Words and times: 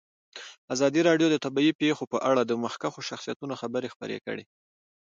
ازادي 0.73 1.01
راډیو 1.09 1.27
د 1.31 1.35
طبیعي 1.45 1.71
پېښې 1.81 2.05
په 2.13 2.17
اړه 2.29 2.41
د 2.45 2.51
مخکښو 2.63 3.01
شخصیتونو 3.09 3.53
خبرې 3.61 3.87
خپرې 3.93 4.17
کړي. 4.25 4.45